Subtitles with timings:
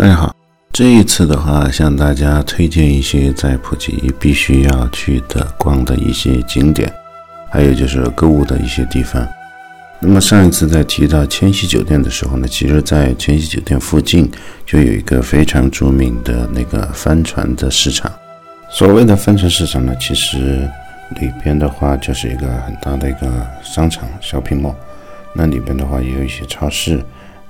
[0.00, 0.34] 大家好，
[0.72, 6.90] 这一次的话，向大家推荐一些在普吉必须要去的逛的一些景点，
[7.50, 9.28] 还有就是购物的一些地方。
[9.98, 14.32] 那么上一次在提到千禧酒店的时候呢，其实，在千禧酒店附近
[14.64, 18.10] 就有一个非常著名的那个帆船的市场。
[18.70, 20.66] 所谓的帆船市场呢，其实
[21.20, 23.30] 里边的话就是一个很大的一个
[23.62, 24.74] 商场小屏幕，
[25.34, 27.04] 那里边的话也有一些超市。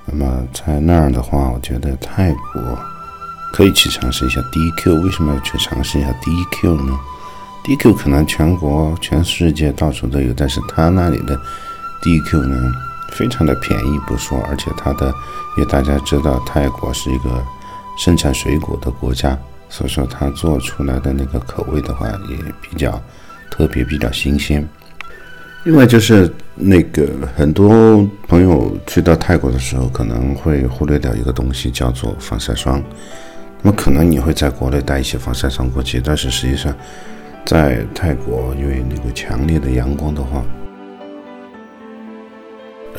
[0.05, 2.77] 那么在那儿的话，我觉得泰国
[3.53, 5.01] 可以去尝试一下 DQ。
[5.01, 6.99] 为什么要去尝试一下 DQ 呢
[7.63, 11.39] ？DQ 可能全国、全世界到处都有，但是他那里的
[12.01, 12.71] DQ 呢，
[13.11, 15.13] 非常的便宜不说，而且它的，
[15.57, 17.43] 因为大家知道泰国是一个
[17.97, 19.37] 生产水果的国家，
[19.69, 22.99] 所以说它做出来的那个口味的话也比较
[23.51, 24.67] 特别，比较新鲜。
[25.63, 32.81] 另外就是那个很多朋友去到泰国的时候，可能会忽略掉一个东西，叫做防晒霜。
[33.61, 36.75] 那么可能你会在国内带一些防晒霜过去，但是实际上
[37.45, 40.43] 在泰国，因为那个强烈的阳光的话，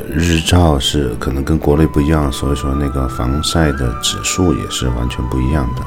[0.08, 5.82] 日照是可能跟国内不一样，所以说那个防晒的指数也是完全不一样的。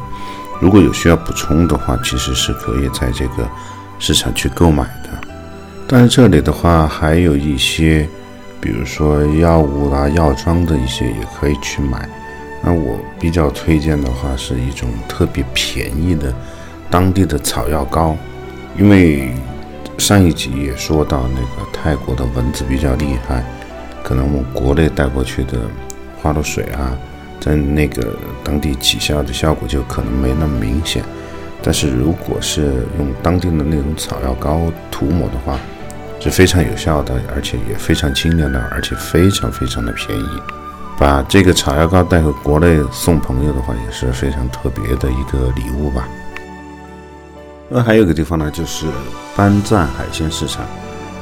[0.60, 3.50] 如果有需要补充的话，其实是可以在这个
[3.98, 5.25] 市场去购买的。
[5.88, 8.08] 但是这里的话，还有一些，
[8.60, 12.10] 比如说药物啦、药妆的一些也可以去买。
[12.64, 16.34] 那我比较推荐的话，是一种特别便宜的
[16.90, 18.18] 当地的草药膏，
[18.80, 19.32] 因为
[20.00, 23.46] 上一集也说到那个泰国的蚊子比较厉害，
[24.04, 25.60] 可能我国内带过去的
[26.20, 26.98] 花露水啊，
[27.40, 31.04] 在那个当地起效的效果就可能没那么明显。
[31.62, 35.60] 但是如果是用当地的那种草药膏涂抹的话，
[36.26, 40.42] 是非常有效的，而且也非常清凉的，而且非常非常的便宜。
[40.98, 46.08] 把这个草药膏带回国内送朋友的话，也是非常特别的一个礼物吧。
[47.70, 48.88] 那还有个地方呢，就是
[49.36, 50.66] 班赞海鲜市场，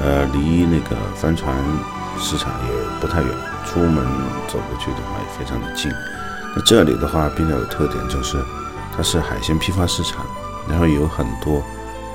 [0.01, 1.53] 呃，离那个帆船
[2.17, 3.29] 市场也不太远，
[3.65, 4.05] 出门
[4.47, 5.91] 走过去的话也非常的近。
[6.55, 8.37] 那这里的话比较有特点，就是
[8.95, 10.25] 它是海鲜批发市场，
[10.69, 11.61] 然后有很多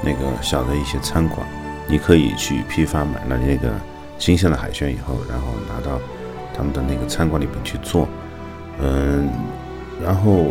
[0.03, 1.47] 那个小的一些餐馆。
[1.89, 3.71] 你可以去批发买了那个
[4.19, 5.99] 新鲜的海鲜以后，然后拿到
[6.55, 8.07] 他们的那个餐馆里面去做，
[8.81, 9.29] 嗯，
[10.05, 10.47] 然后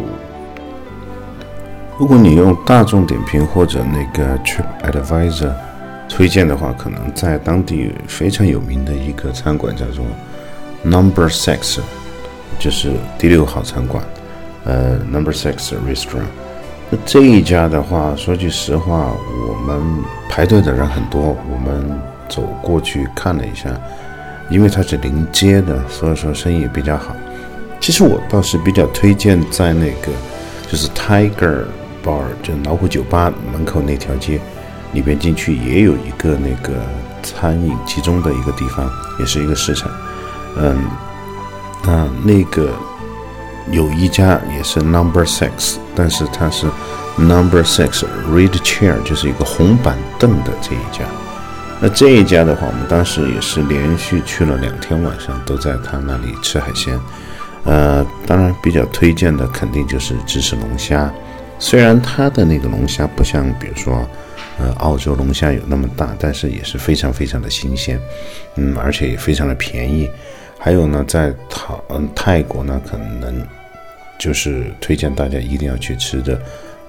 [1.99, 5.53] 如果你用大众点评或者那个 Trip Advisor
[6.09, 10.05] 推荐的话，可能在当地非常有名的一个餐馆叫做
[10.83, 11.79] Number Six，
[12.57, 14.03] 就是第六号餐馆，
[14.63, 16.46] 呃，Number Six Restaurant。
[16.89, 19.11] 那这一家的话，说句实话，
[19.49, 19.81] 我们
[20.29, 21.35] 排队的人很多。
[21.51, 21.99] 我们
[22.29, 23.69] 走过去看了一下，
[24.49, 27.13] 因为它是临街的，所以说生意也比较好。
[27.81, 30.11] 其实我倒是比较推荐在那个
[30.71, 31.65] 就是 Tiger
[32.03, 34.39] Bar，就老虎酒吧门口那条街
[34.93, 36.73] 里边进去，也有一个那个
[37.21, 39.91] 餐饮集中的一个地方，也是一个市场。
[40.57, 40.85] 嗯，
[41.83, 42.69] 那那个。
[43.71, 46.67] 有一家也是 Number Six，但是它是
[47.17, 51.05] Number Six Red Chair，就是一个红板凳的这一家。
[51.79, 56.99] 那这一家的话，我们当时也是连续去了两天晚上，都在他那里吃海鲜。
[57.65, 61.11] 呃，当然比较推荐的肯定就是芝士龙虾，
[61.59, 64.07] 虽然它的那个龙虾不像比如说
[64.57, 67.99] 呃澳洲龙虾有那么大，但是也是非常非常的新鲜，
[68.55, 70.09] 嗯，而且也非常的便宜。
[70.57, 73.45] 还有呢，在泰嗯泰国呢，可能
[74.17, 76.41] 就是推荐大家一定要去吃的，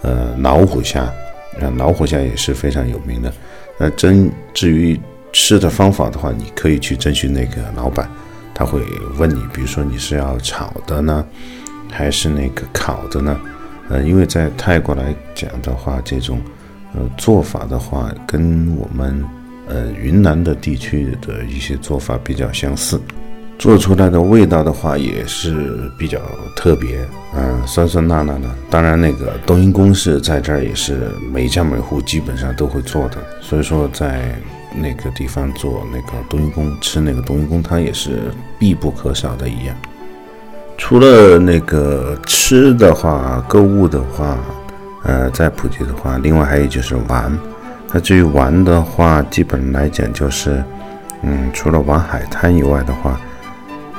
[0.03, 3.33] 呃，老虎虾，啊，老虎虾也是非常有名的。
[3.78, 4.99] 那真至于
[5.33, 8.09] 吃的方法的话，你可以去征询那个老板，
[8.55, 8.81] 他会
[9.19, 11.25] 问你，比如说你是要炒的呢，
[11.91, 13.38] 还是那个烤的呢？
[13.88, 16.41] 呃，因为在泰国来讲的话，这种
[16.94, 19.25] 呃做法的话，跟我们
[19.67, 23.00] 呃云南的地区的一些做法比较相似。
[23.59, 26.21] 做出来的味道的话也是比较
[26.55, 27.05] 特别，
[27.35, 28.49] 嗯，酸酸辣辣的。
[28.71, 34.37] 当然，那个冬阴功是在这儿也是每家每户基本上都会做的，所以说在
[34.77, 39.75] 那个地方做那个冬阴功，吃那个冬阴功汤也是必不可少的一样。
[40.77, 44.38] 除了那个吃的话，购物的话，
[45.03, 47.37] 呃，在普吉的话，另外还有就是玩。
[47.93, 50.62] 那至于玩的话，基本来讲就是，
[51.23, 53.21] 嗯，除了玩海滩以外的话。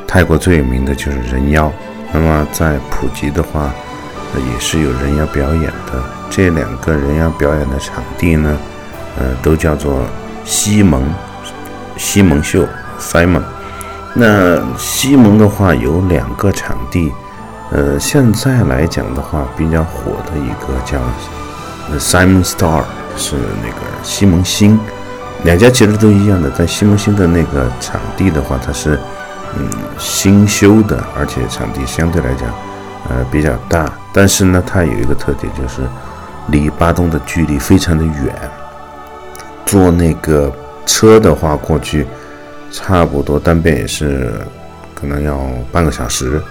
[0.09, 1.71] 泰国最有名的就是人妖，
[2.11, 3.71] 那么在普吉的话，
[4.35, 6.03] 也是有人妖表演的。
[6.31, 8.57] 这两个人妖表演的场地呢，
[9.19, 10.01] 呃，都叫做
[10.43, 11.03] 西蒙
[11.95, 12.65] 西蒙秀
[12.99, 13.43] Simon。
[14.15, 17.13] 那西蒙的话有两个场地，
[17.69, 20.99] 呃，现在来讲的话，比较火的一个叫
[21.99, 22.81] Simon Star，
[23.15, 24.79] 是那个西蒙星。
[25.43, 28.99] 两家其实都一样的，在西蒙星的那个场地的话，它是
[29.57, 29.67] 嗯
[29.97, 32.49] 新修的，而且场地相对来讲
[33.09, 33.91] 呃比较大。
[34.13, 35.81] 但是呢，它有一个特点，就是
[36.47, 38.35] 离巴东的距离非常的远。
[39.65, 40.51] 坐那个
[40.85, 42.07] 车的话过去，
[42.71, 44.33] 差不多单边也是
[44.95, 45.39] 可能要
[45.71, 46.41] 半个小时。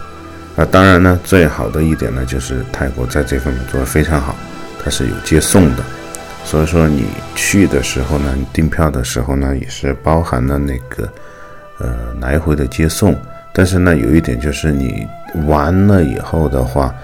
[0.55, 4.37] 那当然呢，最好的一点呢，就是泰国在这方面做得非常好，
[4.83, 5.83] 它是有接送的。
[6.44, 11.09] 所以说你去的时候呢，你订票的时候呢，也是包含了那个
[11.79, 13.17] 呃来回的接送。
[13.53, 15.07] 但是呢，有一点就是你
[15.47, 16.95] 完了以后的话，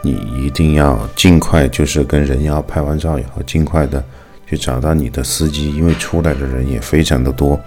[0.00, 4.04] 你一定要尽快，就是跟人妖拍完照以后，尽快的
[4.46, 7.58] 去找到你的司机，因为出来的人也非常的多，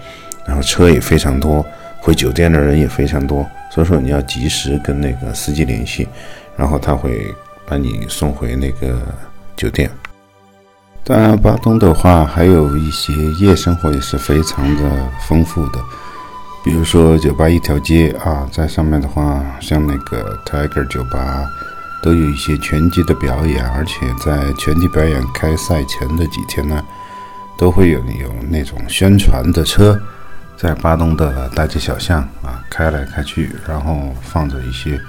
[0.46, 1.64] 然后车也非常多，
[2.00, 6.08] 回酒店的人也非常多，所以说你要及时跟那个司机联系，
[6.56, 7.34] 然后他会
[7.66, 8.96] 把你送回那个
[9.56, 9.90] 酒店。
[11.04, 15.80] 当然，巴东的话还有一些夜生活也是非常的丰富的，
[16.68, 21.48] 比如说酒吧一条街啊，在上面的话，像那个 Tiger 酒吧，
[22.02, 26.84] 都有一些拳击的表演，而且在拳击表演开赛前的几天呢，
[27.56, 29.98] 都会有有那种宣传的车，
[30.58, 35.00] 在巴东的大街小巷啊开来开去，然后放着一些，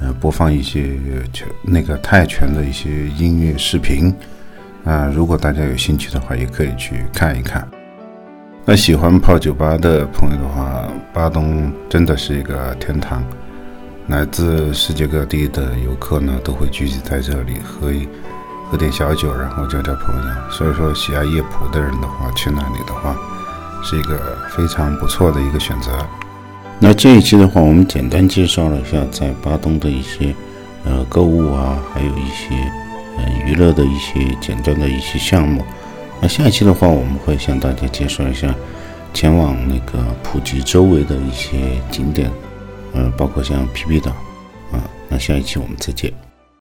[0.00, 0.98] 呃，播放一些
[1.32, 4.12] 拳那个泰拳的一些音乐视频。
[4.84, 7.64] 啊，如果大家有兴趣的话，也可以去看一看。
[8.70, 13.24] 那喜欢泡酒吧的朋友的话，巴东真的是一个天堂，
[14.08, 18.06] 来自世界各地的游客呢都会聚集在这里，喝一
[18.70, 20.50] 喝点小酒，然后交交朋友。
[20.50, 23.16] 所以说，喜爱夜蒲的人的话，去那里的话，
[23.82, 26.06] 是一个非常不错的一个选择。
[26.78, 30.34] 那这一期的话，我们简单介绍了一下在巴东的一些
[30.84, 32.54] 呃购物啊，还有一些。
[33.16, 35.64] 嗯，娱乐的一些简单的一些项目。
[36.20, 38.54] 那下一期的话，我们会向大家介绍一下
[39.14, 42.30] 前往那个普吉周围的一些景点，
[42.92, 44.10] 呃，包括像皮皮岛
[44.72, 44.82] 啊。
[45.08, 46.12] 那下一期我们再见。